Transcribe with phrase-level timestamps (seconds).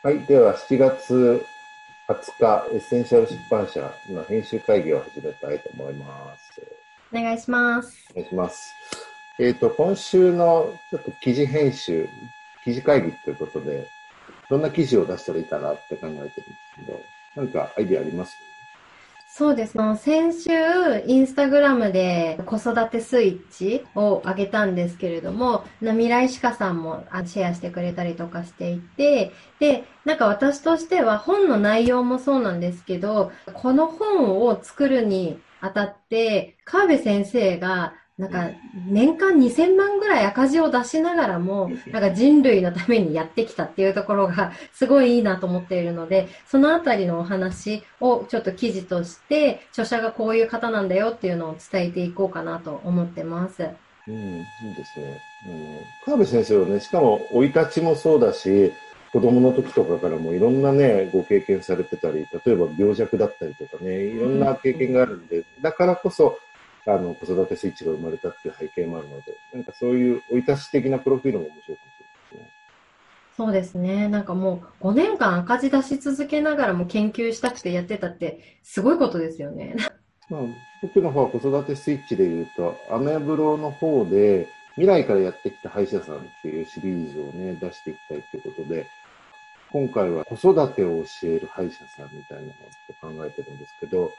[0.00, 0.20] はい。
[0.26, 1.44] では、7月
[2.06, 6.62] 20日、エッセンシャル出版社の編集会議を始めたいと思います。
[7.12, 8.06] お願いします。
[8.12, 8.76] お願いします。
[9.40, 12.08] えっ、ー、と、今週のちょっと記事編集、
[12.62, 13.88] 記事会議ということで、
[14.48, 16.36] どんな記事を出したらいいかなって考えてるんです
[16.76, 17.02] けど、
[17.34, 18.36] 何かアイディアあります？
[19.38, 19.96] そうですね。
[19.98, 20.50] 先週、
[21.06, 29.30] インスタグラムで子育てスイッチを上げたんですけれども、未来歯科さんもシェアしてくれたりとかしていて、
[29.60, 38.50] で、なんか私としては本の内容もそうなんですけど、この本を作るにあたって、川辺先生がなんか、
[38.88, 53.68] 年間2000万ぐらい赤字を出しながらも、なんか人類のためにやってきたっていうところが、 すごいいいなと思っているので、そのあたりのお話をちょっと記事として、著者がこういう方なんだよっていうのを伝えていこうかなと思ってます。
[54.08, 54.40] うん、い
[54.72, 55.20] いですね。
[55.46, 58.72] うん、川辺先生はね、しかも生い立ちもそうだし、
[59.12, 66.38] 子供の時とかからもいろんなね、ご経験されてたり、例えば病弱だったりとかね、いろんな経験があるんで、だからこそ、
[66.86, 72.50] あの、子育てスイッチが生まれたっていう背景もあるので、なんかそういう追い足し的なプロフィールも面白いかもしれないですね。
[73.36, 74.08] そうですね。
[74.08, 79.76] なんかもう5年間赤字出し続けながらも研究したくてやってたってすごいことですよね。
[80.28, 80.40] まあ、
[80.82, 88.86] 僕の方は子育てスイッチで言うと、アメブロの方で未来からやってきた歯医者さんっていうシリーズをね、出していきたいということで、
[89.70, 94.12] 今回は子育てを教える歯医者さんみたいなのを考えてるんですけど、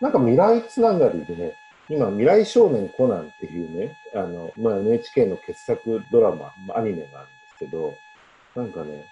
[0.00, 1.52] なんか未来つながりで、ね、
[1.88, 7.98] 今、未来少年コナンっていうね、あの、まあ、NHK の傑作ドラマ、アニメがあるんですけど、
[8.56, 9.04] なんかね、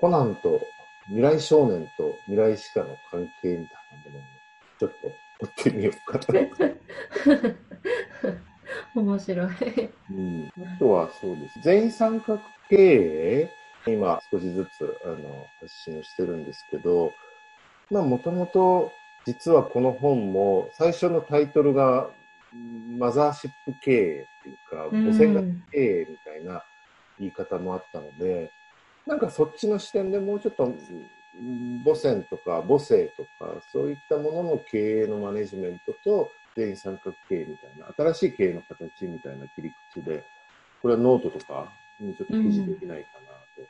[0.00, 0.60] コナンと
[1.06, 4.22] 未来少年と未来歯科の関係みたいなものを、
[4.78, 7.52] ちょっと追ってみようかな。
[8.94, 9.48] 面白い。
[10.10, 10.52] うん。
[10.56, 11.60] あとはそうです。
[11.60, 13.50] 全員三角形、
[13.86, 17.12] 今少しずつあの発信をしてるんですけど、
[17.90, 18.92] まあもともと
[19.26, 22.10] 実はこの本も最初のタイトルが
[22.98, 26.64] マザーシップ経営っていうか、母船型経営みたいな
[27.18, 28.50] 言い方もあったので、
[29.06, 30.72] なんかそっちの視点でもうちょっと
[31.84, 40.24] 母船とか母性とか、そういったものの経営のマネジメントと全員三角経営みたいな、新しい経営の形みたいな切り口で、
[40.82, 43.68] これはノートとかにちょっと記事できないかなと。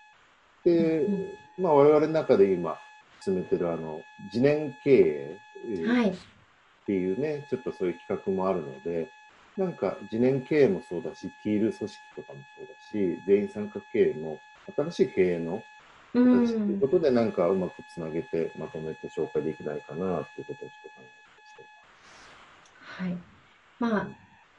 [0.65, 1.07] で、
[1.59, 2.79] まあ我々の中で今、
[3.23, 9.11] 進めてるあの、次年経営っていうね、はい、ちょっとそういう企画もあるので、
[9.57, 14.43] なんか次年経営もそうだし、ティール組織とかもそうだし、全員参画経営も
[14.77, 15.65] 新しい経営の
[16.13, 21.23] 形ということで、なんかうまくつなげてまとめて紹介できないかなっていうことをちょっと考えて
[23.03, 23.17] はい。
[23.79, 24.09] まあ、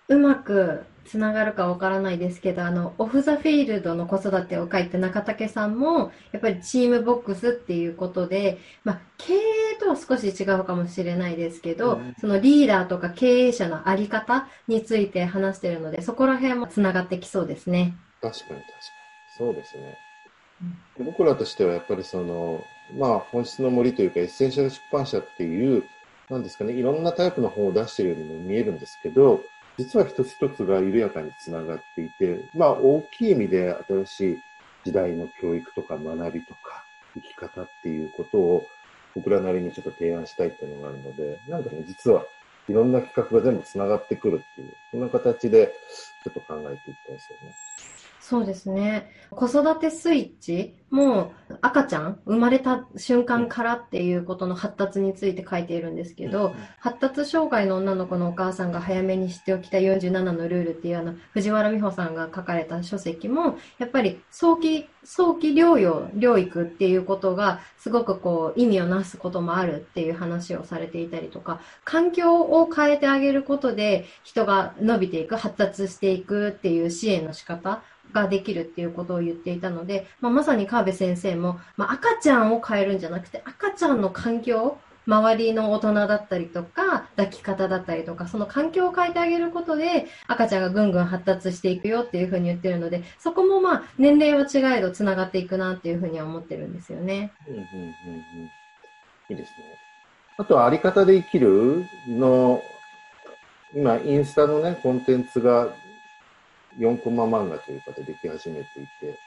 [0.09, 9.37] うまくつながるかわからないですけど、あの、オフ・ザ・フィールドの子育てを書いた中竹さんも、やっぱりチームボックスっていうことで、まあ、経営
[9.79, 17.95] とは少し違うかもしれないですけど、うん、そのリーダーとか経営者のあり方について話しているので、そこら辺もつながってきそうですね。
[18.21, 18.73] 確かに確かに。
[19.37, 19.97] そうですね。
[20.99, 22.63] うん、僕らとしてはやっぱりその、
[22.97, 25.83] まあ、本質の森というか、エッセンシャル出版社っていう、
[26.29, 29.43] なんですかね、いろんなタイプの本を出しているようにも見えるんですけど、
[29.77, 34.43] 実は一つ一つが緩やかにつながっていて、まあ大きい意味で新しい
[34.85, 36.83] 時代の教育とか学びとか
[37.15, 38.67] 生き方っていうことを
[39.15, 42.25] 僕らなりにちょっと提案したいっていうのがあるので、なんかね、実は
[42.69, 45.73] いろんな企画が全部つながってくるっていう、そんな形で
[46.23, 47.53] ちょっと考えていきたいですよね。
[48.23, 49.11] そうですね。
[49.31, 97.33] 子育てスイッチも赤ちゃん生まれた瞬間からっていうことの発達について書いているんですけど、発達障害の女の子のお母さんが早めに知っておきた47のルールっていうあの藤原美穂さんが書かれた書籍もやっぱり早期早期療養療育っていうことがすごくこう意味をなすこともあるっていう話をされていたりとか環境を変えてあげることで人が伸びていく発達していくっていう支援の仕方ができるっていうことを言っていたので、まあ、まさに川辺先生も、まあ、赤ちゃんを変えるんじゃなくて、赤ちゃんの環境、周りの大人だったりとか、抱き方だったりとか、その環境を変えてあげることで、赤ちゃんがぐんぐん発達していくよっていうふうに言ってるので、そこもまあ、年齢は違えど繋がっていくなっていうふうには思ってるんですよね。
[97.47, 97.89] うんうんうんうん。
[99.29, 99.79] いいですね。
[100.37, 102.61] あとは、あり方で生きるの、
[103.75, 105.67] 今、インスタのね、コンテンツが
[106.77, 109.17] 4コマ漫画というかででき始めていて、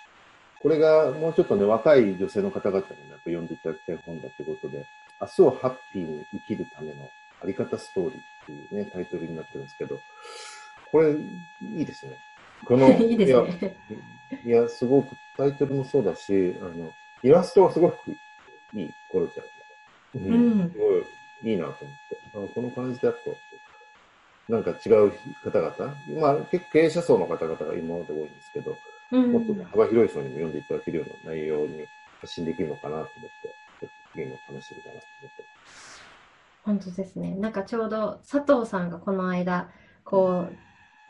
[0.61, 4.87] これがもうちょっとね、若い女性の方々になんか読んでいただきたい本だということで、
[5.21, 7.11] 明日をハッピーに生きるための
[7.43, 10.01] あり方ストーリーっていうね、タイトルになってるんですけど、
[10.91, 12.17] これ、いいですね。
[12.65, 13.77] この、 いいですね。
[14.45, 16.93] いや、いやすごくタイトルもそうだし、あの、
[17.23, 18.11] イラストがすごく
[18.75, 19.51] いい、コロちゃんの。
[20.15, 21.07] うんすごい
[21.43, 22.19] いいなと思って。
[22.35, 23.37] あこの感じだと、
[24.49, 25.13] なんか違う
[25.43, 28.77] 方々、まあ結構経営者層の方々が今まで多いんですけど、
[29.13, 31.87] うんもっとね、幅広い層にも読んでいただけるような内容に
[32.21, 33.09] 発信できるのかなと思っ
[33.81, 35.45] て、次も話してみたいなと思って。
[36.65, 37.35] 本当ですね。
[37.37, 39.69] なんかちょうど佐藤さんがこの間、
[40.05, 40.47] こ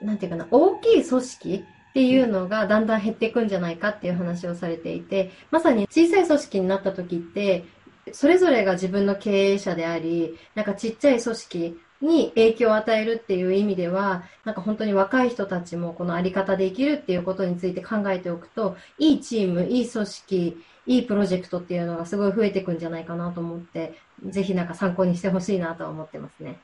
[0.01, 7.65] う、なんていうかな、大きい組織っていうのがだんだん減っていくんじゃないかっていう話をされていて、まさに小さい組織になった時って、
[8.13, 23.95] それぞれが自分の経営者であり、なんかちっちゃい組織に影響を与えるっていう意味では、なんか本当に若い人たちもこのあり方で生きるっていうことについて考えておくと、いいチーム、いい組織、いいプロジェクトっていうのがすごい増えていくんじゃないかなと思って、
[24.27, 26.59] ぜひなんか参考にしてほしいなとは思ってますね。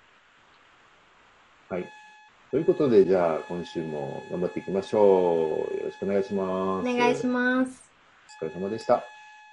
[1.68, 1.86] はい。
[2.50, 5.76] ということで、じゃあ今週も頑張っていきましょう。
[5.76, 6.44] よろしくお願いしま
[6.84, 6.88] す。
[6.88, 7.90] お願いします。
[8.42, 9.21] お疲れ様でした。